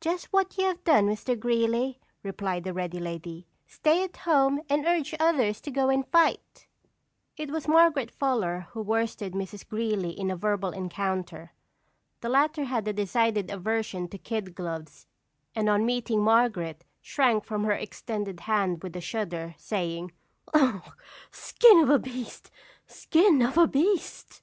[0.00, 1.38] "Just what you have done, Mr.
[1.38, 6.66] Greeley," replied the ready lady; "stay at home and urge others to go and fight!"
[7.36, 9.68] It was Margaret Fuller who worsted Mrs.
[9.68, 11.52] Greeley in a verbal encounter.
[12.22, 15.06] The latter had a decided aversion to kid gloves,
[15.54, 20.12] and on meeting Margaret shrank from her extended hand with a shudder, saying:
[20.54, 20.82] "Ugh!
[21.30, 22.50] Skin of a beast!
[22.86, 24.40] skin of a beast!"